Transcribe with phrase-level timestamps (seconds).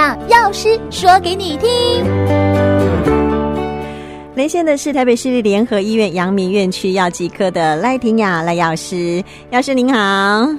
[0.00, 1.68] 让药师说给你听。
[4.34, 9.98] 连线的是台北市立联合医院阳明院区药剂科的赖婷雅赖药师，药师您好。
[10.00, 10.58] 嗯，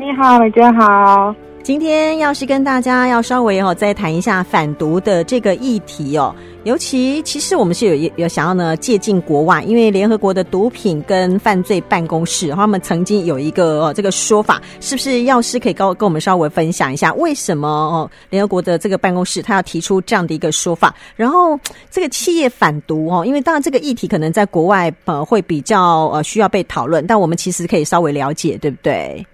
[0.00, 1.32] 你好，美娟好。
[1.62, 6.34] 今天药师跟大家要稍微哦再谈一下反毒的这个议题哦。
[6.64, 20.92] 尤其其实我们是有有想要呢借鉴国外，因为联合国的毒品跟犯罪办公室，他们曾经有一个哦这个说法，是不是药师可以跟跟我们稍微分享一下，为什么哦联合国的这个办公室他要提出这样的一个说法？
[21.14, 21.56] 然后
[21.92, 29.24] 这个企业反毒哦，因为当然这个议题可能在国外呃会比较呃需要被讨论，但我们其实可以稍微了解，对不对？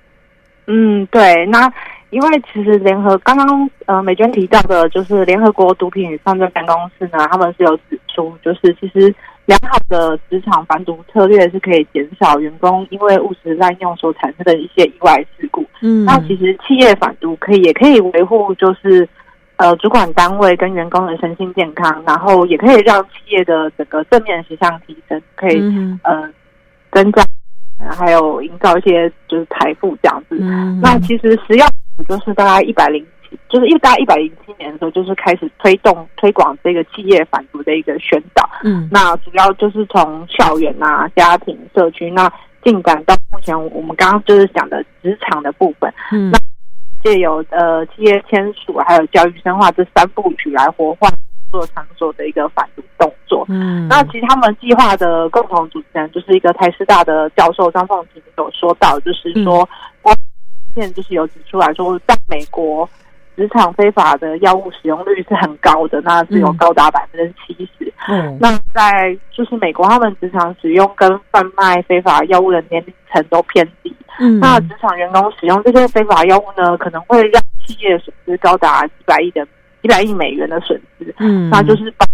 [0.67, 1.73] 嗯，对，那。
[2.11, 15.67] 因为其实联合刚刚呃美娟提到的，就是联合国毒品与犯罪办公室呢，他们是有指出，就是其实良好的职场反毒策略是可以减少员工因为误食滥用所产生的一些意外事故。
[15.83, 19.07] 嗯，那其实企业反毒可以也可以维护，就是
[19.57, 26.29] 呃主管单位跟员工的身心健康，然后也可以让企业的整个正面形象提升，可以、嗯、呃
[26.91, 27.23] 增加，
[27.91, 30.39] 还有营造一些就是财富这样子。
[30.41, 31.67] 嗯，那其实食药。
[32.05, 38.49] 就是大概一百零七，就是一大概一百零七年的时候，就是开始推动推广这个企业反毒的一个宣导。
[38.65, 42.31] 嗯，那主要就是从校园啊、家庭、社区，那
[42.63, 45.93] 进展到目前我们刚刚就是讲的职场的部分。
[46.13, 46.39] 嗯，那
[47.03, 53.45] 借由呃企业签署还有教育深化这三部曲来活化工作场所的一个反毒动作。
[53.49, 59.69] 嗯，那其实他们计划的共同主持人就是一个台师大的教授张凤琴有说到，就是说
[60.75, 62.89] 现就是有指出来说，在美国
[63.37, 67.93] 职场非法的药物使用率是很高的，那是有高达百分之七十。
[68.09, 73.95] 嗯，那在就是美国，他们职场使用跟贩卖非法药物的年龄层都偏低。
[74.19, 79.47] 嗯，那职场员工使用这些非法药物呢，可能会让企业损失高达几百亿的
[79.83, 81.15] 几百亿美元的损失。
[81.19, 82.07] 嗯，那就是把。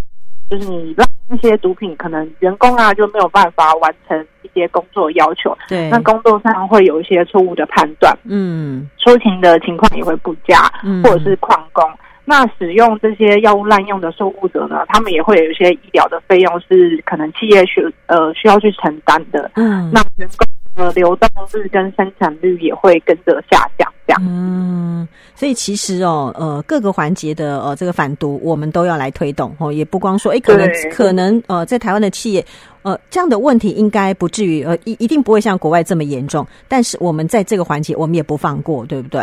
[0.51, 11.83] 就是你让那些毒品，可能员工啊就没有办法完成一些工作要求，对，那工作上会有一些错误的判断，嗯，出勤的情况也会不佳，嗯，或者是旷工。
[12.27, 20.47] 那使用这些药物滥用的受雇者呢，他们也会有一些医疗的费用是可能企业需呃需要去承担的，嗯，那员工。
[20.77, 24.21] 呃，流动率跟生产率也会跟着下降，这样。
[24.27, 32.45] 嗯，所以其实哦，呃，各个环节的呃这个反毒，我们都要来推动哦，也不光说，哎，可能可能呃，在台湾的企业，
[32.83, 39.23] 呃，这样的问题应该不至于呃一一定不会像国外这么严重，但是我们在这个环节，我们也不放过，对不对？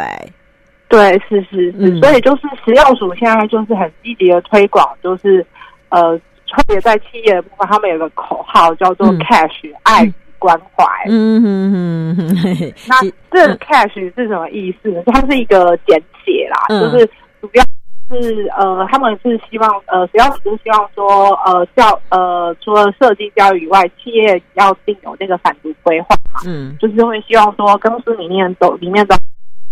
[0.88, 5.45] 对，是是是，嗯、所以就是食药署现在就是很积极的推广，就是
[5.89, 10.13] 呃，特别在企业的部分，他们有个口号叫做 “cash、嗯、爱”。
[10.41, 15.03] 关怀，嗯哼哼哼，那这 cash 是什么意思呢？
[15.06, 17.06] 它是一个简写啦，就是
[17.40, 17.63] 主要
[18.09, 29.16] 是呃，他们是希望呃，主要是希望说呃，教呃，除了设计教育以外，企业要定有那个反毒规划嘛，嗯，就是会希望说公司里面都里面都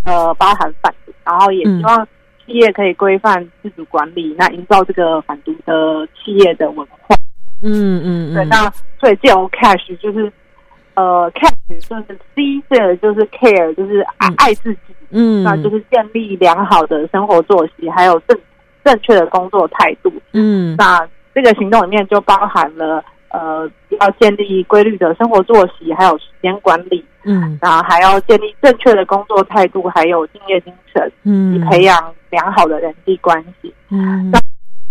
[0.05, 2.07] 呃包含反毒，然后也希望
[2.45, 7.15] 企业可以规范自主管理，那营造这个反毒的企业的文化，
[7.63, 10.31] 嗯嗯，对，那所以这种 cash 就是。
[10.99, 11.55] 呃，care
[11.87, 14.79] 就是 C 这个就是 care，就是爱爱自己，
[15.11, 18.37] 嗯，那就是建立良好的生活作息，还有正
[18.83, 23.69] 正确的工作态度，嗯，那这个行动里面就包含了呃，
[24.01, 34.29] 要建立规律的生活作息，还有时间管理，嗯，然后还要建立正确的工作态度，还有敬业精神，嗯，以培养良好的人际关系，嗯。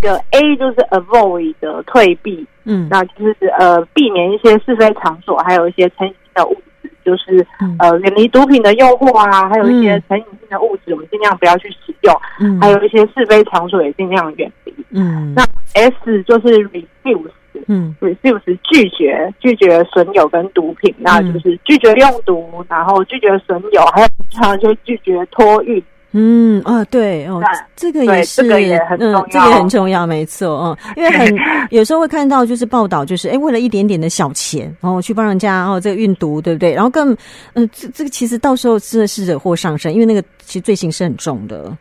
[0.01, 15.35] 个 A 就是 avoid 的退避，嗯，那就是呃避免一些是非场所，还有一些成瘾性的物质，就是、嗯、呃远离毒品的诱惑啊，还有一些成瘾性的物质，我们尽量不要去使用，嗯，还有一些是非场所也尽量远离，嗯。
[15.35, 15.45] 那
[15.75, 17.31] S 就是 refuse，
[17.67, 25.83] 嗯，refuse 拒绝拒绝损友跟毒品，嗯、那就是拒绝用毒，然后拒绝损友，还有常常就拒绝托运。
[26.13, 27.43] 嗯啊，对哦，
[27.77, 31.29] 这个也是，这个也很重要，嗯，这个很重要，没错，嗯， 因为很
[31.71, 36.73] 有时候会看到就是报道，就是哎，为了一点点的小钱，然后去帮人家哦，这个运毒，对不对？
[36.73, 37.15] 然后更
[37.53, 41.77] 嗯，这这个其实到时候真的是惹祸上身，因为那个其实罪行是很重的。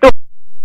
[0.00, 0.10] 对，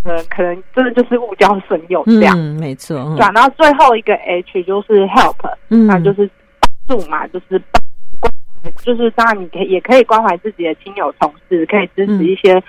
[0.03, 3.15] 嗯，可能真的就是误交损友这样，嗯，没错。
[3.15, 5.37] 转到最后一个 H 就是 help，
[5.69, 6.29] 嗯，那就是
[6.87, 12.61] 帮助嘛，就是帮助关怀，就是当然你可以也可以关怀自己的亲友同事，可以支持一些。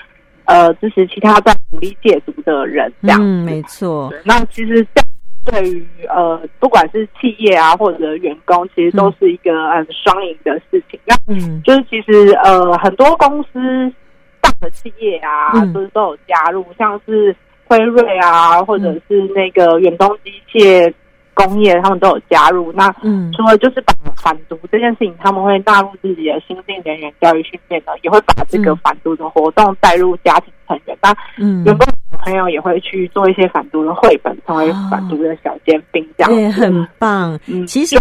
[0.44, 4.12] 呃，支持其他在努力戒毒的人，这样，嗯，没错。
[4.24, 5.06] 那其实这样
[5.44, 10.98] 对于呃，不管是企业啊，或者员工，其实都是一个很双赢的事情。
[11.04, 13.92] 那嗯，就是其实呃，很多公司
[14.40, 17.34] 大的企业啊，都、嗯、是都有加入，像是
[17.64, 20.92] 辉瑞啊，或者是那个远东机械
[21.34, 22.72] 工业，他们都有加入。
[22.72, 30.96] 那嗯，除了就是把反毒这件事情，他们会纳入自己的新进人员教育训练的，也会把这个反毒的活动带入家庭成员。
[31.02, 37.38] 那嗯，员工小朋友也会去做一些反毒的绘本，成为反毒的小尖兵，这样也很棒。
[37.46, 37.96] 嗯，其实。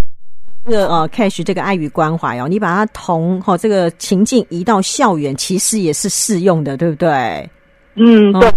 [0.63, 7.49] 这个呃，cash 这个爱与关怀哦，你把它同哈、哦、这个情境移到校园，其实也是适用的，对不对？
[7.95, 8.47] 嗯，对。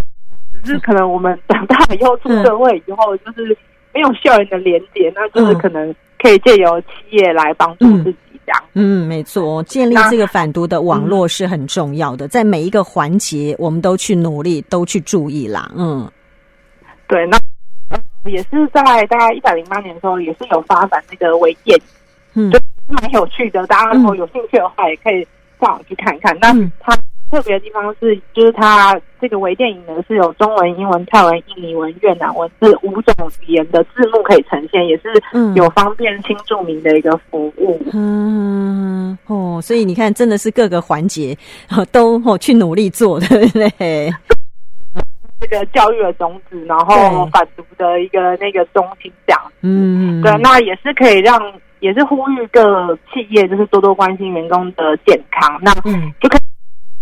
[0.62, 3.56] 只是可能我们长大以后出社会以后，就是
[3.94, 8.62] 没有校园的连接，那就是可能可以借由企业来帮助自己这样。
[8.74, 15.70] 嗯，没错，建立这个反毒的网络是很重要的，在每一个环节，我们都去努力，都去注意啦。
[15.76, 16.10] 嗯，
[17.06, 17.38] 对，那。
[18.24, 21.78] 也是在大概一百零八年的时候，也是有发展那个微电，
[22.32, 22.58] 嗯，就
[22.88, 23.66] 蛮有趣的。
[23.66, 25.22] 大家如果有兴趣的话，也可以
[25.60, 26.34] 上网去看看。
[26.40, 26.96] 那、嗯、它
[27.34, 35.12] 特别的地方是，就是它这个微电影呢是有中文、英文、泰文、印尼文、越南文这五种语言的字幕可以呈现，也是
[35.56, 37.80] 有方便新住民的一个服务。
[37.92, 41.36] 嗯哦，所以你看，真的是各个环节
[41.90, 44.14] 都哦去努力做，对不对？
[45.40, 51.36] 这个教育的种子，然后反毒的一个那个中心这样，嗯，对，那也是可以让，
[51.80, 56.40] 也是呼吁各企业就是多多关心员工的健康，那就可以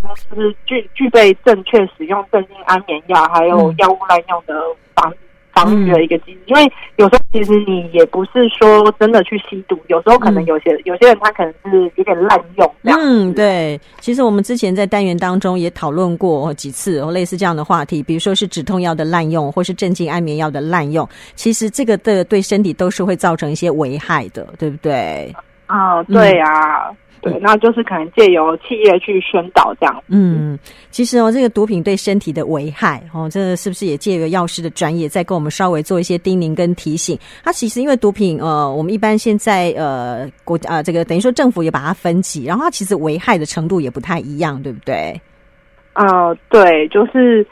[0.02, 4.54] 就是具具备正确使用镇静安眠药，还有药物滥用的
[4.94, 5.12] 防。
[5.54, 12.74] 防御的一个机制，因为有时候其实你也不是说真的去吸毒，有时候可能有些、嗯、有些人他可能是有点滥用。
[12.84, 13.78] 嗯，对。
[14.00, 25.36] 其实我们之前在单元当中也讨论过几次类似这样的话题，比如说是止痛药的滥用，或是镇静安眠药的滥用，其实这个的对身体都是会造成一些危害的，对不对？
[25.66, 26.88] 啊，对啊。
[26.88, 30.02] 嗯对，那就是可能借由企业去宣导这样。
[30.08, 30.58] 嗯，
[30.90, 37.16] 其实哦，这个毒品对身体的危害哦，这是不是也借由药师的专业，再跟我们稍微做一些叮咛跟提醒？
[37.44, 45.20] 它其实因为毒品，呃，我们一般现在呃国啊、呃，这个等于说政府也把它分级，然后它其实危害的程度也不太一样，对不对？
[45.92, 47.46] 呃，对，就是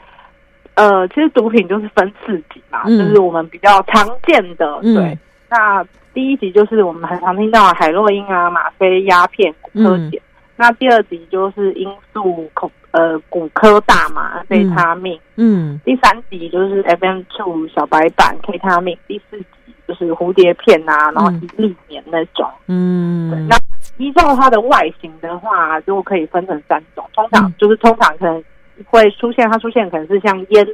[0.75, 5.19] 呃，其实毒品就是分四级嘛，嗯、就是我们比较常见的，对，嗯、
[5.49, 5.87] 那。
[6.13, 10.09] 第一集就是我们很常听到的海洛因啊、吗啡、鸦片、骨科碱。
[10.09, 10.19] 嗯、
[10.57, 15.17] 那第二集就是罂粟、恐呃骨科大麻、贝他命。
[15.37, 15.79] 嗯。
[15.85, 18.97] 第三集就是 FM two 小白板、K 他命。
[19.07, 22.49] 第四集就是蝴蝶片啊，然后一粒棉那种。
[22.67, 23.31] 嗯。
[23.31, 23.39] 对。
[23.47, 23.55] 那
[23.97, 27.07] 依照它的外形的话，就可以分成三种。
[27.13, 28.43] 通常就是通常可能
[28.85, 30.67] 会出现，它出现可能是像烟。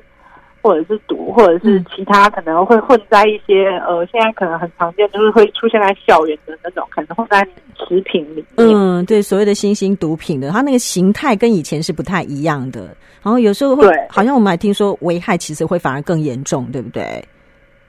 [0.68, 7.42] 或者是毒，或者是其他可能会混在一些、嗯、呃，现在可能很常见，就是会出现在校园的那种，可能混在
[7.88, 8.68] 食品里面。
[8.68, 12.94] 嗯，对，所谓的新兴毒品的，它那个形态跟以前是不太一样的。
[13.24, 17.24] 然后有时候会，好像我们还听说危害其实会反而更严重，对不对？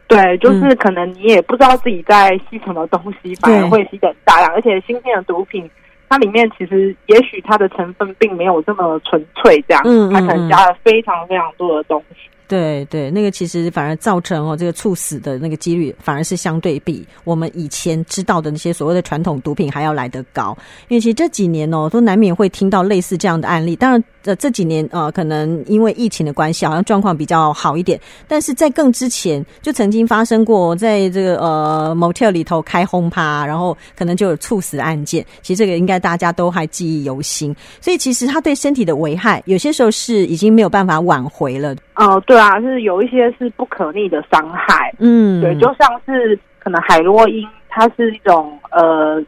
[0.06, 5.68] 对，就是可能你也不知道自己在吸什么东西，反而会吸得很大量，而且新兴的毒品。
[6.10, 12.30] 它里面其实也许它的成分并没有这么纯粹，这样，嗯，它可能加了非常非常多的东西。
[12.48, 20.56] 对对，那个其实反而造成哦，这个猝死的那个几率反而是相对比我们以前知道的那些所谓的传统毒品还要来得高。
[20.88, 23.76] 因为其实这几年哦，都难免会听到类似这样的案例。
[23.76, 28.00] 当然，呃，这几年呃，可能因为疫情的关系，好像状况比较好一点。
[28.26, 35.22] 但是在更之前，就曾经发生过在这个呃 motel 里头开轰趴，然后可能就有猝死案件。
[35.42, 37.54] 其实这个应该大家都还记忆犹新。
[37.80, 41.76] 所以其实它对身体的危害，有些时候是已经没有办法挽回了。
[41.96, 49.20] 哦、对，对啊，是有一些是不可逆的伤害，嗯，对，就像是可能海洛因，它是一种呃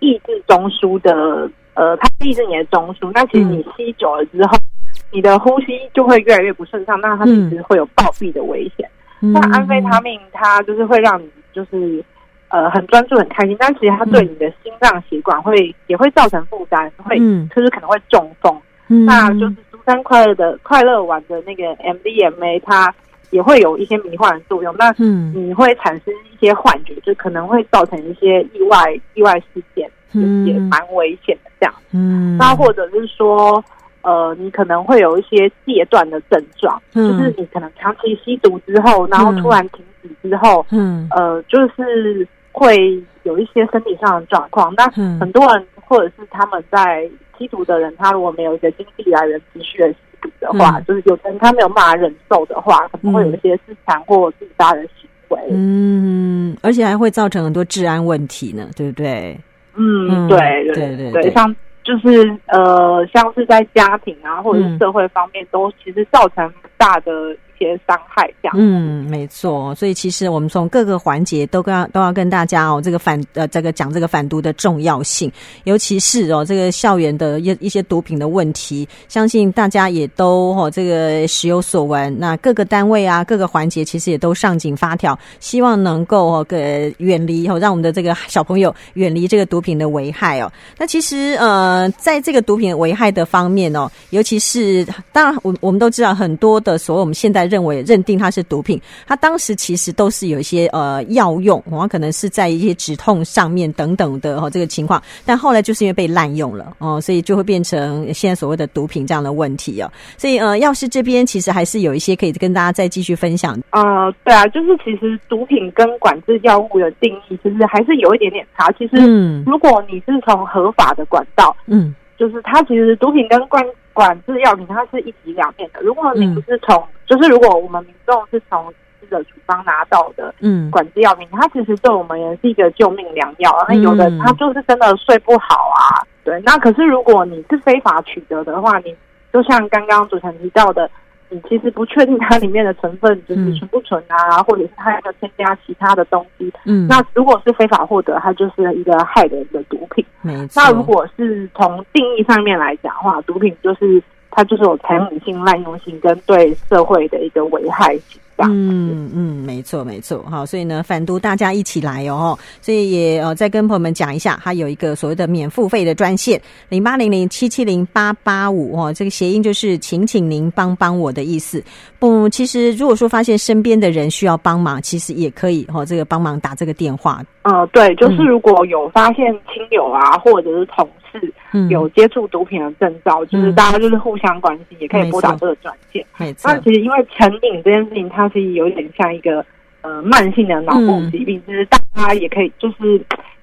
[0.00, 8.90] 抑制中枢的，呃，它抑制你的中枢，那其实你吸久了之后，嗯、你的呼吸就会越来越不顺畅，那它其实会有暴毙的危险。
[9.20, 12.04] 那、嗯、安非他命它就是会让你就是
[12.48, 17.16] 呃很专注很开心，但其实它对你的心脏血管会也会造成负担，会
[17.54, 19.56] 就是可能会中风，嗯、那就是。
[19.84, 22.94] 三快乐的快乐丸的那个 MDMA，它
[23.30, 24.74] 也会有一些迷幻的作用。
[24.78, 31.74] 那你会产生一些幻觉，就可能会造成一些意外意外事件，就也蛮危险的这样。
[31.92, 33.62] 嗯，那或者是说，
[34.02, 44.72] 呃，你可能会有一些戒断的症状，嗯、就是你可能长期吸毒之后，然后突然停止之后，嗯，呃，就是会有一些身体上的状况。
[44.74, 44.86] 那
[45.18, 47.10] 很多人或者是他们在。
[47.36, 55.40] 吸毒的人，他如果没有一些经济来源持续的吸毒的话，嗯、就是有的人他没有办法忍受的话，可能会有一些自残或自杀的行为。
[55.50, 59.36] 嗯，而且还会造成很多治安问题呢，对不对？
[59.74, 60.38] 嗯，对
[60.74, 68.54] 对对对，像就是呃，像是在家庭啊，或者是社会方面，嗯、都其实造成大的一些伤害，这样。
[68.58, 69.74] 嗯，没错。
[69.74, 75.30] 所以其实我们从各个环节都跟都要跟大家哦，这个反呃这个讲这个反毒的重要性，
[75.64, 82.16] 尤其是哦这个校园的一一些毒品的问题，相信大家也都哦这个时有所闻。
[82.18, 90.50] 那各个单位啊，各个环节其实也都上紧发条，希望能够哦给远离哦让我们的这个小朋友远离这个毒品的危害哦。
[90.78, 109.90] 那其实呃在这个毒品危害的方面哦，尤其是当然我我们都知道很多的所谓我们现在在认为认定它是毒品，它当时其实都是有一些呃药用，哦，可能是在一些止痛上面等等的哦这个情况，但后来就是因为被滥用了哦，所以就会变成现在所谓的毒品这样的问题哦。
[110.16, 113.60] 所以呃药师这边其实还是有一些可以跟大家再继续分享。
[113.70, 118.70] 呃，对啊，就是其实毒品跟管制药物的定义其实还是有一点点差。
[118.78, 123.62] 其实，嗯，如果你是从合法的管道，嗯，就是它其实毒品跟管
[123.94, 125.80] 管制药品它是一体两面的。
[125.80, 128.70] 如果你不是从，嗯、就是如果我们民众是从
[129.00, 133.50] 医的处方拿到的，嗯，管制药品，它其实对我们也是一个救命良药。
[133.66, 136.38] 那有的他就是真的睡不好啊，对。
[136.44, 138.94] 那可是如果你是非法取得的话，你
[139.32, 140.90] 就像刚刚主持人提到的。
[141.30, 146.52] 你其实不确定它里面的成分就是纯不纯啊，嗯、或者是它要添加其他的东西。
[146.64, 150.04] 嗯，那如果是非法获得，它就是一个害人的毒品。
[150.22, 150.62] 没错。
[150.62, 158.20] 那如果是从定义上面来讲的话，毒品就是它就是有成瘾性、滥用性跟对社会的一个危害性。
[158.38, 171.62] 嗯嗯，没错没错，好，所以呢，反毒大家一起来哦，所以也呃再跟朋友们讲一下，它有一个所谓的免付费的专线零八零零七七零八八五哦，这个谐音就是请请您帮帮我的意思。
[171.98, 177.22] 不，其实如果说发现身边的人需要帮忙，其实也可以哦，这个帮忙打这个电话。
[177.42, 181.32] 呃，对，就是如果有发现亲友啊，或者是同事
[181.68, 186.04] 有接触毒品的征兆，嗯、就是大家就是互相关心，也可以拨打这个专线。
[186.16, 186.50] 没错。
[186.50, 189.44] 那其实因为成瘾这件事情，它其实有点像一个
[189.82, 191.78] 呃慢性的脑部疾病，嗯、就是大
[192.08, 193.00] 家也可以就是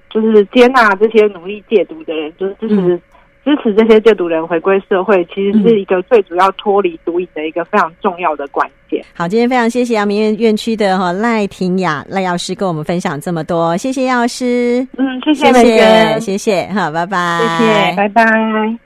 [0.10, 2.76] 就是接纳这些努力戒毒的人，就是支持。
[2.76, 3.02] 嗯
[3.44, 9.04] 支持这些戒毒人回归社会，其实是一个最主要脱离毒瘾的一个非常重要的关键。
[9.16, 14.88] 好，今天非常谢谢阳明院院区的哈赖婷雅赖药师跟我们分享这么多，谢谢药师。
[14.96, 18.78] 嗯，谢谢谢谢，谢谢，好，拜拜，谢谢，拜拜。